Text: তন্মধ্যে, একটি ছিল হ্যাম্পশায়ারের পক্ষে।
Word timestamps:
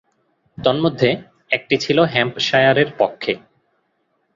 তন্মধ্যে, 0.57 1.09
একটি 1.51 1.75
ছিল 1.77 1.97
হ্যাম্পশায়ারের 2.03 2.89
পক্ষে। 2.97 3.33